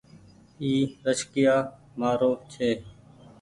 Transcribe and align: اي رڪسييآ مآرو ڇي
اي 0.61 0.71
رڪسييآ 1.07 1.55
مآرو 1.99 2.31
ڇي 2.51 2.69